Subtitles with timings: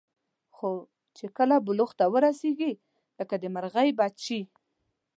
[0.55, 0.69] خو
[1.17, 2.73] چې کله بلوغ ته ورسېږي
[3.19, 4.41] لکه د مرغۍ بچي.